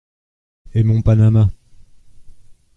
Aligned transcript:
Et 0.73 0.81
mon 0.83 1.03
panama?… 1.03 1.51